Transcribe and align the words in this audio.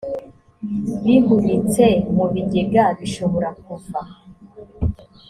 bihunitse 1.03 1.85
mu 2.15 2.25
bigega 2.33 2.83
bishobora 2.99 3.49
kuva 3.63 3.99